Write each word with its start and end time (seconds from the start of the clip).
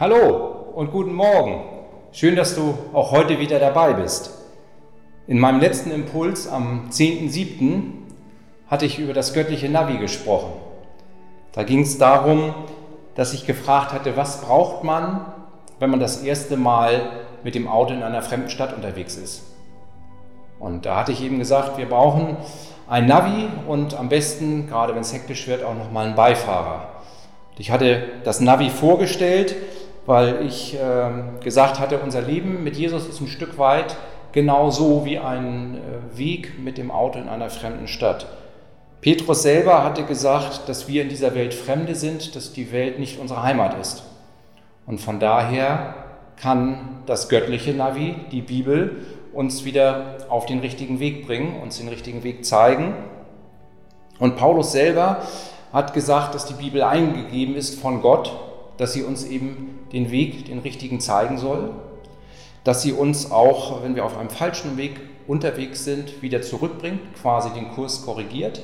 Hallo 0.00 0.72
und 0.74 0.92
guten 0.92 1.12
Morgen. 1.12 1.60
Schön, 2.10 2.34
dass 2.34 2.54
du 2.54 2.72
auch 2.94 3.10
heute 3.10 3.38
wieder 3.38 3.58
dabei 3.58 3.92
bist. 3.92 4.30
In 5.26 5.38
meinem 5.38 5.60
letzten 5.60 5.90
Impuls 5.90 6.48
am 6.48 6.88
10.07. 6.90 7.82
hatte 8.66 8.86
ich 8.86 8.98
über 8.98 9.12
das 9.12 9.34
göttliche 9.34 9.68
Navi 9.68 9.98
gesprochen. 9.98 10.52
Da 11.52 11.64
ging 11.64 11.80
es 11.82 11.98
darum, 11.98 12.54
dass 13.14 13.34
ich 13.34 13.46
gefragt 13.46 13.92
hatte, 13.92 14.16
was 14.16 14.40
braucht 14.40 14.84
man, 14.84 15.34
wenn 15.80 15.90
man 15.90 16.00
das 16.00 16.22
erste 16.22 16.56
Mal 16.56 17.02
mit 17.44 17.54
dem 17.54 17.68
Auto 17.68 17.92
in 17.92 18.02
einer 18.02 18.22
fremden 18.22 18.48
Stadt 18.48 18.74
unterwegs 18.74 19.18
ist. 19.18 19.42
Und 20.58 20.86
da 20.86 20.96
hatte 20.96 21.12
ich 21.12 21.22
eben 21.22 21.38
gesagt, 21.38 21.76
wir 21.76 21.90
brauchen 21.90 22.38
ein 22.88 23.04
Navi 23.04 23.50
und 23.68 23.98
am 23.98 24.08
besten, 24.08 24.66
gerade 24.66 24.94
wenn 24.94 25.02
es 25.02 25.12
hektisch 25.12 25.46
wird, 25.46 25.62
auch 25.62 25.74
nochmal 25.74 26.06
einen 26.06 26.16
Beifahrer. 26.16 26.88
Ich 27.58 27.70
hatte 27.70 28.04
das 28.24 28.40
Navi 28.40 28.70
vorgestellt 28.70 29.54
weil 30.10 30.44
ich 30.44 30.74
äh, 30.74 31.08
gesagt 31.40 31.78
hatte, 31.78 32.00
unser 32.00 32.20
Leben 32.20 32.64
mit 32.64 32.76
Jesus 32.76 33.06
ist 33.06 33.20
ein 33.20 33.28
Stück 33.28 33.58
weit 33.58 33.96
genau 34.32 34.68
so 34.70 35.04
wie 35.04 35.20
ein 35.20 35.76
äh, 35.76 36.18
Weg 36.18 36.58
mit 36.58 36.78
dem 36.78 36.90
Auto 36.90 37.20
in 37.20 37.28
einer 37.28 37.48
fremden 37.48 37.86
Stadt. 37.86 38.26
Petrus 39.02 39.42
selber 39.42 39.84
hatte 39.84 40.02
gesagt, 40.02 40.68
dass 40.68 40.88
wir 40.88 41.02
in 41.02 41.10
dieser 41.10 41.36
Welt 41.36 41.54
Fremde 41.54 41.94
sind, 41.94 42.34
dass 42.34 42.52
die 42.52 42.72
Welt 42.72 42.98
nicht 42.98 43.20
unsere 43.20 43.44
Heimat 43.44 43.80
ist. 43.80 44.02
Und 44.84 45.00
von 45.00 45.20
daher 45.20 45.94
kann 46.36 47.04
das 47.06 47.28
göttliche 47.28 47.72
Navi, 47.72 48.16
die 48.32 48.42
Bibel, 48.42 48.96
uns 49.32 49.64
wieder 49.64 50.16
auf 50.28 50.44
den 50.44 50.58
richtigen 50.58 50.98
Weg 50.98 51.24
bringen, 51.24 51.62
uns 51.62 51.78
den 51.78 51.86
richtigen 51.86 52.24
Weg 52.24 52.44
zeigen. 52.44 52.94
Und 54.18 54.36
Paulus 54.36 54.72
selber 54.72 55.22
hat 55.72 55.94
gesagt, 55.94 56.34
dass 56.34 56.46
die 56.46 56.54
Bibel 56.54 56.82
eingegeben 56.82 57.54
ist 57.54 57.80
von 57.80 58.02
Gott 58.02 58.49
dass 58.80 58.94
sie 58.94 59.02
uns 59.02 59.26
eben 59.26 59.78
den 59.92 60.10
Weg, 60.10 60.46
den 60.46 60.60
richtigen 60.60 61.00
zeigen 61.00 61.36
soll, 61.36 61.70
dass 62.64 62.80
sie 62.80 62.92
uns 62.92 63.30
auch, 63.30 63.82
wenn 63.82 63.94
wir 63.94 64.06
auf 64.06 64.16
einem 64.16 64.30
falschen 64.30 64.78
Weg 64.78 64.98
unterwegs 65.26 65.84
sind, 65.84 66.22
wieder 66.22 66.40
zurückbringt, 66.40 67.00
quasi 67.20 67.50
den 67.50 67.72
Kurs 67.72 68.06
korrigiert, 68.06 68.62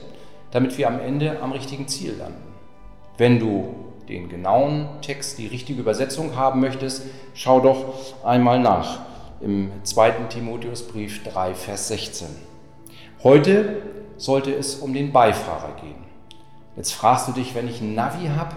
damit 0.52 0.78
wir 0.78 0.88
am 0.88 1.00
Ende 1.00 1.42
am 1.42 1.52
richtigen 1.52 1.86
Ziel 1.86 2.14
landen. 2.18 2.40
Wenn 3.18 3.38
du 3.38 3.74
den 4.08 4.30
genauen 4.30 4.88
Text, 5.02 5.36
die 5.36 5.48
richtige 5.48 5.80
Übersetzung 5.80 6.34
haben 6.34 6.60
möchtest, 6.60 7.02
schau 7.34 7.60
doch 7.60 8.24
einmal 8.24 8.58
nach 8.58 9.00
im 9.42 9.70
2. 9.82 10.12
Timotheusbrief 10.30 11.24
3, 11.24 11.54
Vers 11.54 11.88
16. 11.88 12.28
Heute 13.22 13.82
sollte 14.16 14.54
es 14.54 14.76
um 14.76 14.94
den 14.94 15.12
Beifahrer 15.12 15.76
gehen. 15.78 16.06
Jetzt 16.74 16.92
fragst 16.92 17.28
du 17.28 17.32
dich, 17.32 17.54
wenn 17.54 17.68
ich 17.68 17.82
ein 17.82 17.94
Navi 17.94 18.28
habe, 18.28 18.56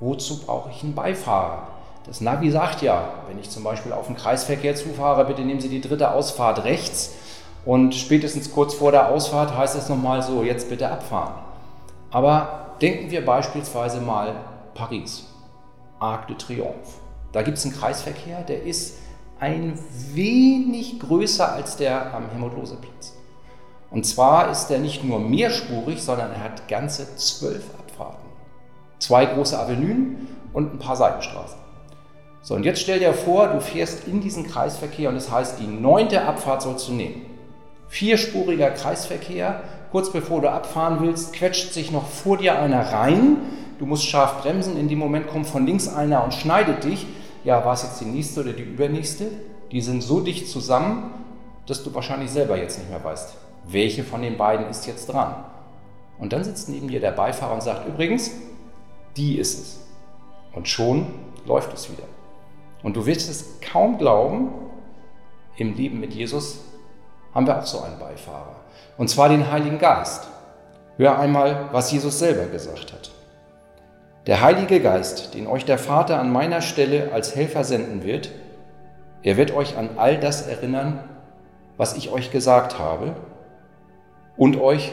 Wozu 0.00 0.40
brauche 0.44 0.70
ich 0.70 0.82
einen 0.82 0.94
Beifahrer? 0.94 1.68
Das 2.06 2.20
Navi 2.20 2.50
sagt 2.50 2.82
ja, 2.82 3.10
wenn 3.28 3.38
ich 3.38 3.50
zum 3.50 3.64
Beispiel 3.64 3.92
auf 3.92 4.06
den 4.06 4.16
Kreisverkehr 4.16 4.74
zufahre, 4.74 5.24
bitte 5.26 5.42
nehmen 5.42 5.60
Sie 5.60 5.68
die 5.68 5.80
dritte 5.80 6.12
Ausfahrt 6.12 6.64
rechts 6.64 7.14
und 7.64 7.94
spätestens 7.94 8.52
kurz 8.52 8.74
vor 8.74 8.92
der 8.92 9.10
Ausfahrt 9.10 9.54
heißt 9.56 9.76
es 9.76 9.88
nochmal 9.88 10.22
so, 10.22 10.42
jetzt 10.42 10.70
bitte 10.70 10.90
abfahren. 10.90 11.34
Aber 12.10 12.76
denken 12.80 13.10
wir 13.10 13.24
beispielsweise 13.24 14.00
mal 14.00 14.36
Paris, 14.74 15.26
Arc 15.98 16.28
de 16.28 16.36
Triomphe. 16.36 17.00
Da 17.32 17.42
gibt 17.42 17.58
es 17.58 17.64
einen 17.64 17.74
Kreisverkehr, 17.74 18.42
der 18.42 18.62
ist 18.62 18.98
ein 19.40 19.78
wenig 20.12 20.98
größer 21.00 21.52
als 21.52 21.76
der 21.76 22.14
am 22.14 22.30
Helmut-Lose-Platz. 22.30 23.14
Und 23.90 24.06
zwar 24.06 24.50
ist 24.50 24.68
der 24.68 24.78
nicht 24.78 25.04
nur 25.04 25.18
mehrspurig, 25.18 26.02
sondern 26.02 26.32
er 26.32 26.42
hat 26.42 26.68
ganze 26.68 27.16
zwölf 27.16 27.64
Abfahrten. 27.70 27.87
Zwei 28.98 29.26
große 29.26 29.58
Avenuen 29.58 30.28
und 30.52 30.74
ein 30.74 30.78
paar 30.78 30.96
Seitenstraßen. 30.96 31.58
So, 32.42 32.54
und 32.54 32.64
jetzt 32.64 32.80
stell 32.80 32.98
dir 32.98 33.12
vor, 33.12 33.48
du 33.48 33.60
fährst 33.60 34.06
in 34.08 34.20
diesen 34.20 34.46
Kreisverkehr 34.46 35.10
und 35.10 35.16
es 35.16 35.26
das 35.26 35.34
heißt, 35.34 35.60
die 35.60 35.66
neunte 35.66 36.22
Abfahrt 36.22 36.62
sollst 36.62 36.88
du 36.88 36.92
nehmen. 36.92 37.26
Vierspuriger 37.88 38.70
Kreisverkehr, 38.70 39.62
kurz 39.90 40.10
bevor 40.10 40.40
du 40.40 40.50
abfahren 40.50 40.98
willst, 41.00 41.32
quetscht 41.32 41.72
sich 41.72 41.90
noch 41.90 42.06
vor 42.06 42.38
dir 42.38 42.58
einer 42.58 42.92
rein. 42.92 43.38
Du 43.78 43.86
musst 43.86 44.04
scharf 44.04 44.42
bremsen, 44.42 44.78
in 44.78 44.88
dem 44.88 44.98
Moment 44.98 45.28
kommt 45.28 45.46
von 45.46 45.66
links 45.66 45.88
einer 45.88 46.24
und 46.24 46.34
schneidet 46.34 46.84
dich. 46.84 47.06
Ja, 47.44 47.64
war 47.64 47.74
es 47.74 47.82
jetzt 47.82 48.00
die 48.00 48.06
nächste 48.06 48.40
oder 48.40 48.52
die 48.52 48.62
übernächste? 48.62 49.26
Die 49.72 49.80
sind 49.80 50.02
so 50.02 50.20
dicht 50.20 50.48
zusammen, 50.48 51.10
dass 51.66 51.84
du 51.84 51.94
wahrscheinlich 51.94 52.30
selber 52.30 52.56
jetzt 52.56 52.78
nicht 52.78 52.90
mehr 52.90 53.02
weißt, 53.02 53.34
welche 53.66 54.04
von 54.04 54.22
den 54.22 54.36
beiden 54.36 54.68
ist 54.68 54.86
jetzt 54.86 55.06
dran. 55.06 55.34
Und 56.18 56.32
dann 56.32 56.44
sitzt 56.44 56.68
neben 56.68 56.88
dir 56.88 57.00
der 57.00 57.12
Beifahrer 57.12 57.54
und 57.54 57.62
sagt, 57.62 57.86
übrigens, 57.86 58.32
die 59.18 59.36
ist 59.38 59.58
es. 59.58 59.80
Und 60.54 60.68
schon 60.68 61.06
läuft 61.44 61.74
es 61.74 61.90
wieder. 61.90 62.04
Und 62.82 62.96
du 62.96 63.04
wirst 63.06 63.28
es 63.28 63.60
kaum 63.60 63.98
glauben, 63.98 64.50
im 65.56 65.74
Leben 65.74 66.00
mit 66.00 66.14
Jesus 66.14 66.60
haben 67.34 67.46
wir 67.46 67.58
auch 67.58 67.66
so 67.66 67.80
einen 67.80 67.98
Beifahrer. 67.98 68.56
Und 68.96 69.10
zwar 69.10 69.28
den 69.28 69.50
Heiligen 69.50 69.78
Geist. 69.78 70.28
Hör 70.96 71.18
einmal, 71.18 71.68
was 71.72 71.92
Jesus 71.92 72.18
selber 72.18 72.46
gesagt 72.46 72.92
hat. 72.92 73.10
Der 74.26 74.40
Heilige 74.40 74.80
Geist, 74.80 75.34
den 75.34 75.46
euch 75.46 75.64
der 75.64 75.78
Vater 75.78 76.20
an 76.20 76.30
meiner 76.30 76.60
Stelle 76.60 77.12
als 77.12 77.34
Helfer 77.34 77.64
senden 77.64 78.04
wird, 78.04 78.30
er 79.22 79.36
wird 79.36 79.52
euch 79.52 79.76
an 79.76 79.90
all 79.96 80.18
das 80.18 80.46
erinnern, 80.46 81.02
was 81.76 81.96
ich 81.96 82.10
euch 82.10 82.30
gesagt 82.30 82.78
habe 82.78 83.16
und 84.36 84.60
euch 84.60 84.92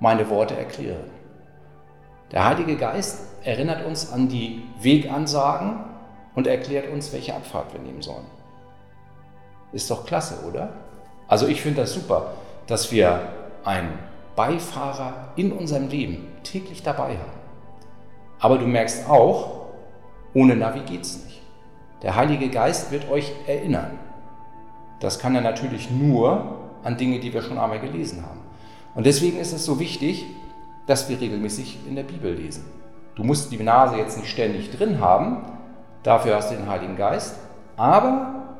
meine 0.00 0.28
Worte 0.28 0.56
erklären. 0.56 1.13
Der 2.34 2.44
Heilige 2.44 2.74
Geist 2.74 3.20
erinnert 3.44 3.86
uns 3.86 4.12
an 4.12 4.28
die 4.28 4.64
Wegansagen 4.80 5.84
und 6.34 6.48
erklärt 6.48 6.90
uns, 6.92 7.12
welche 7.12 7.32
Abfahrt 7.32 7.72
wir 7.72 7.80
nehmen 7.80 8.02
sollen. 8.02 8.26
Ist 9.72 9.88
doch 9.88 10.04
klasse, 10.04 10.44
oder? 10.44 10.72
Also 11.28 11.46
ich 11.46 11.62
finde 11.62 11.82
das 11.82 11.94
super, 11.94 12.32
dass 12.66 12.90
wir 12.90 13.20
einen 13.62 13.96
Beifahrer 14.34 15.28
in 15.36 15.52
unserem 15.52 15.88
Leben 15.88 16.26
täglich 16.42 16.82
dabei 16.82 17.10
haben. 17.10 17.38
Aber 18.40 18.58
du 18.58 18.66
merkst 18.66 19.08
auch, 19.08 19.66
ohne 20.34 20.56
Navi 20.56 20.80
geht 20.80 21.02
es 21.02 21.24
nicht. 21.24 21.40
Der 22.02 22.16
Heilige 22.16 22.48
Geist 22.48 22.90
wird 22.90 23.08
euch 23.10 23.32
erinnern. 23.46 23.96
Das 24.98 25.20
kann 25.20 25.36
er 25.36 25.40
natürlich 25.40 25.88
nur 25.88 26.58
an 26.82 26.96
Dinge, 26.96 27.20
die 27.20 27.32
wir 27.32 27.42
schon 27.42 27.58
einmal 27.58 27.78
gelesen 27.78 28.24
haben. 28.26 28.40
Und 28.96 29.06
deswegen 29.06 29.38
ist 29.38 29.52
es 29.52 29.64
so 29.64 29.78
wichtig, 29.78 30.26
dass 30.86 31.08
wir 31.08 31.20
regelmäßig 31.20 31.78
in 31.88 31.96
der 31.96 32.02
Bibel 32.02 32.32
lesen. 32.32 32.64
Du 33.14 33.22
musst 33.24 33.52
die 33.52 33.62
Nase 33.62 33.96
jetzt 33.96 34.18
nicht 34.18 34.30
ständig 34.30 34.70
drin 34.76 35.00
haben, 35.00 35.38
dafür 36.02 36.36
hast 36.36 36.50
du 36.50 36.56
den 36.56 36.68
Heiligen 36.68 36.96
Geist, 36.96 37.36
aber 37.76 38.56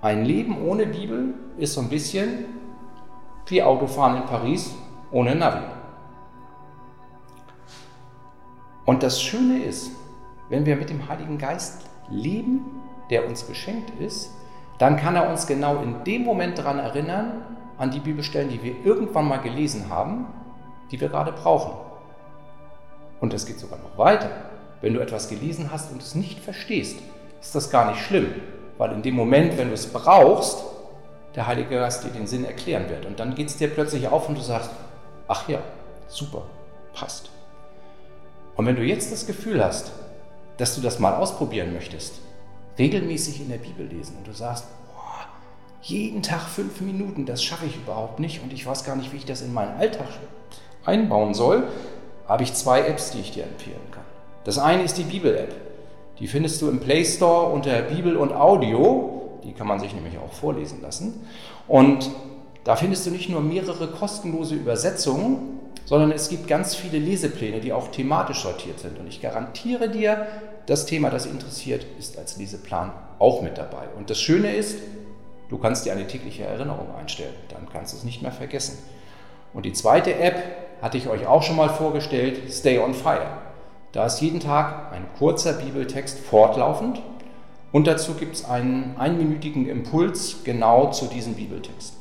ein 0.00 0.24
Leben 0.24 0.62
ohne 0.62 0.86
Bibel 0.86 1.34
ist 1.58 1.74
so 1.74 1.80
ein 1.80 1.88
bisschen 1.88 2.44
wie 3.46 3.62
Autofahren 3.62 4.16
in 4.16 4.24
Paris 4.24 4.74
ohne 5.10 5.34
Navi. 5.34 5.64
Und 8.84 9.02
das 9.02 9.20
Schöne 9.20 9.62
ist, 9.64 9.90
wenn 10.48 10.64
wir 10.64 10.76
mit 10.76 10.90
dem 10.90 11.08
Heiligen 11.08 11.38
Geist 11.38 11.86
leben, 12.08 12.60
der 13.10 13.26
uns 13.28 13.46
geschenkt 13.46 13.90
ist, 14.00 14.30
dann 14.78 14.96
kann 14.96 15.16
er 15.16 15.28
uns 15.28 15.46
genau 15.46 15.82
in 15.82 16.04
dem 16.04 16.22
Moment 16.22 16.58
daran 16.58 16.78
erinnern, 16.78 17.42
an 17.78 17.90
die 17.90 18.00
Bibelstellen, 18.00 18.48
die 18.48 18.62
wir 18.62 18.84
irgendwann 18.84 19.28
mal 19.28 19.38
gelesen 19.38 19.90
haben, 19.90 20.26
die 20.90 21.00
wir 21.00 21.08
gerade 21.08 21.32
brauchen. 21.32 21.72
Und 23.20 23.32
es 23.34 23.46
geht 23.46 23.58
sogar 23.58 23.78
noch 23.78 23.96
weiter. 23.98 24.30
Wenn 24.80 24.94
du 24.94 25.00
etwas 25.00 25.28
gelesen 25.28 25.70
hast 25.72 25.90
und 25.90 26.02
es 26.02 26.14
nicht 26.14 26.40
verstehst, 26.40 26.98
ist 27.40 27.54
das 27.54 27.70
gar 27.70 27.90
nicht 27.90 28.00
schlimm, 28.00 28.34
weil 28.78 28.92
in 28.92 29.02
dem 29.02 29.14
Moment, 29.14 29.56
wenn 29.56 29.68
du 29.68 29.74
es 29.74 29.86
brauchst, 29.86 30.64
der 31.34 31.46
Heilige 31.46 31.76
Geist 31.76 32.04
dir 32.04 32.10
den 32.10 32.26
Sinn 32.26 32.44
erklären 32.44 32.88
wird. 32.88 33.06
Und 33.06 33.20
dann 33.20 33.34
geht 33.34 33.48
es 33.48 33.56
dir 33.56 33.68
plötzlich 33.68 34.08
auf 34.08 34.28
und 34.28 34.36
du 34.36 34.42
sagst, 34.42 34.70
ach 35.28 35.48
ja, 35.48 35.60
super, 36.08 36.42
passt. 36.94 37.30
Und 38.56 38.66
wenn 38.66 38.76
du 38.76 38.82
jetzt 38.82 39.12
das 39.12 39.26
Gefühl 39.26 39.62
hast, 39.62 39.92
dass 40.56 40.74
du 40.74 40.80
das 40.80 40.98
mal 40.98 41.14
ausprobieren 41.14 41.74
möchtest, 41.74 42.20
regelmäßig 42.78 43.40
in 43.40 43.50
der 43.50 43.58
Bibel 43.58 43.86
lesen 43.86 44.16
und 44.18 44.26
du 44.26 44.32
sagst, 44.32 44.66
boah, 44.94 45.26
jeden 45.82 46.22
Tag 46.22 46.42
fünf 46.42 46.80
Minuten, 46.80 47.26
das 47.26 47.44
schaffe 47.44 47.66
ich 47.66 47.76
überhaupt 47.76 48.18
nicht 48.18 48.42
und 48.42 48.52
ich 48.52 48.66
weiß 48.66 48.84
gar 48.84 48.96
nicht, 48.96 49.12
wie 49.12 49.18
ich 49.18 49.26
das 49.26 49.42
in 49.42 49.52
meinen 49.52 49.76
Alltag 49.76 50.08
einbauen 50.86 51.34
soll, 51.34 51.64
habe 52.26 52.42
ich 52.42 52.54
zwei 52.54 52.80
Apps, 52.80 53.10
die 53.10 53.20
ich 53.20 53.32
dir 53.32 53.44
empfehlen 53.44 53.76
kann. 53.90 54.04
Das 54.44 54.58
eine 54.58 54.82
ist 54.82 54.98
die 54.98 55.04
Bibel-App. 55.04 55.54
Die 56.18 56.28
findest 56.28 56.62
du 56.62 56.68
im 56.68 56.80
Play 56.80 57.04
Store 57.04 57.52
unter 57.52 57.82
Bibel 57.82 58.16
und 58.16 58.32
Audio. 58.32 59.38
Die 59.44 59.52
kann 59.52 59.66
man 59.66 59.80
sich 59.80 59.94
nämlich 59.94 60.18
auch 60.18 60.32
vorlesen 60.32 60.80
lassen. 60.80 61.26
Und 61.68 62.10
da 62.64 62.76
findest 62.76 63.06
du 63.06 63.10
nicht 63.10 63.28
nur 63.28 63.40
mehrere 63.40 63.88
kostenlose 63.88 64.54
Übersetzungen, 64.54 65.60
sondern 65.84 66.10
es 66.10 66.28
gibt 66.28 66.48
ganz 66.48 66.74
viele 66.74 66.98
Lesepläne, 66.98 67.60
die 67.60 67.72
auch 67.72 67.88
thematisch 67.88 68.40
sortiert 68.42 68.80
sind. 68.80 68.98
Und 68.98 69.06
ich 69.06 69.20
garantiere 69.20 69.88
dir, 69.88 70.26
das 70.66 70.84
Thema, 70.84 71.10
das 71.10 71.26
interessiert, 71.26 71.86
ist 71.98 72.18
als 72.18 72.38
Leseplan 72.38 72.92
auch 73.20 73.40
mit 73.40 73.56
dabei. 73.56 73.84
Und 73.96 74.10
das 74.10 74.20
Schöne 74.20 74.54
ist, 74.54 74.78
du 75.48 75.58
kannst 75.58 75.86
dir 75.86 75.92
eine 75.92 76.08
tägliche 76.08 76.44
Erinnerung 76.44 76.92
einstellen. 76.94 77.34
Dann 77.50 77.68
kannst 77.72 77.92
du 77.92 77.98
es 77.98 78.04
nicht 78.04 78.20
mehr 78.20 78.32
vergessen. 78.32 78.78
Und 79.54 79.64
die 79.64 79.72
zweite 79.72 80.14
App 80.16 80.34
hatte 80.82 80.98
ich 80.98 81.08
euch 81.08 81.26
auch 81.26 81.42
schon 81.42 81.56
mal 81.56 81.68
vorgestellt, 81.68 82.52
Stay 82.52 82.78
on 82.78 82.94
Fire. 82.94 83.26
Da 83.92 84.06
ist 84.06 84.20
jeden 84.20 84.40
Tag 84.40 84.92
ein 84.92 85.06
kurzer 85.18 85.54
Bibeltext 85.54 86.18
fortlaufend 86.18 87.00
Und 87.72 87.86
dazu 87.86 88.14
gibt 88.14 88.36
es 88.36 88.44
einen 88.48 88.94
einminütigen 88.98 89.68
Impuls 89.68 90.44
genau 90.44 90.90
zu 90.90 91.06
diesem 91.06 91.34
Bibeltext. 91.34 91.94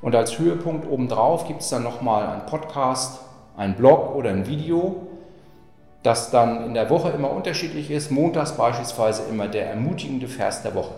Und 0.00 0.14
als 0.14 0.38
Höhepunkt 0.38 0.90
obendrauf 0.90 1.46
gibt 1.46 1.60
es 1.60 1.68
dann 1.68 1.84
nochmal 1.84 2.26
einen 2.26 2.46
Podcast, 2.46 3.20
einen 3.56 3.74
Blog 3.74 4.14
oder 4.14 4.30
ein 4.30 4.46
Video, 4.46 5.06
das 6.02 6.30
dann 6.30 6.64
in 6.64 6.74
der 6.74 6.90
Woche 6.90 7.10
immer 7.10 7.30
unterschiedlich 7.30 7.90
ist. 7.90 8.10
Montags 8.10 8.52
beispielsweise 8.56 9.24
immer 9.30 9.46
der 9.46 9.66
ermutigende 9.66 10.28
Vers 10.28 10.62
der 10.62 10.74
Woche. 10.74 10.94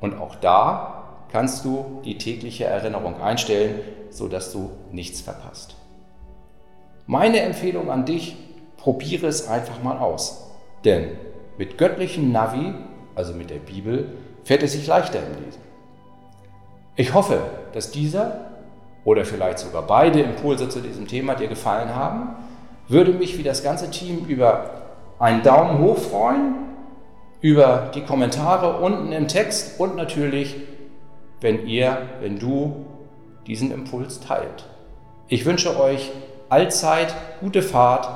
Und 0.00 0.20
auch 0.20 0.36
da 0.36 1.02
kannst 1.32 1.64
du 1.64 2.00
die 2.04 2.18
tägliche 2.18 2.64
Erinnerung 2.64 3.20
einstellen, 3.20 3.80
sodass 4.10 4.52
du 4.52 4.70
nichts 4.92 5.20
verpasst. 5.20 5.77
Meine 7.10 7.40
Empfehlung 7.40 7.90
an 7.90 8.04
dich, 8.04 8.36
probiere 8.76 9.28
es 9.28 9.48
einfach 9.48 9.82
mal 9.82 9.96
aus. 9.96 10.52
Denn 10.84 11.12
mit 11.56 11.78
göttlichem 11.78 12.32
Navi, 12.32 12.74
also 13.14 13.32
mit 13.32 13.48
der 13.48 13.60
Bibel, 13.60 14.12
fährt 14.44 14.62
es 14.62 14.72
sich 14.72 14.86
leichter 14.86 15.20
im 15.20 15.42
Lesen. 15.42 15.62
Ich 16.96 17.14
hoffe, 17.14 17.40
dass 17.72 17.90
dieser 17.92 18.50
oder 19.06 19.24
vielleicht 19.24 19.58
sogar 19.58 19.86
beide 19.86 20.20
Impulse 20.20 20.68
zu 20.68 20.80
diesem 20.80 21.08
Thema 21.08 21.34
dir 21.34 21.48
gefallen 21.48 21.94
haben. 21.94 22.36
Würde 22.88 23.14
mich 23.14 23.38
wie 23.38 23.42
das 23.42 23.62
ganze 23.62 23.90
Team 23.90 24.26
über 24.26 24.82
einen 25.18 25.42
Daumen 25.42 25.78
hoch 25.78 25.96
freuen, 25.96 26.56
über 27.40 27.90
die 27.94 28.02
Kommentare 28.02 28.80
unten 28.80 29.12
im 29.12 29.28
Text 29.28 29.80
und 29.80 29.96
natürlich, 29.96 30.56
wenn 31.40 31.66
ihr, 31.66 32.02
wenn 32.20 32.38
du 32.38 32.84
diesen 33.46 33.72
Impuls 33.72 34.20
teilt. 34.20 34.66
Ich 35.28 35.46
wünsche 35.46 35.80
euch 35.80 36.12
allzeit 36.48 37.14
gute 37.40 37.62
Fahrt 37.62 38.08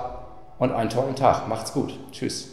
und 0.58 0.72
einen 0.72 0.90
tollen 0.90 1.16
Tag. 1.16 1.48
Macht's 1.48 1.72
gut. 1.72 1.98
Tschüss. 2.12 2.51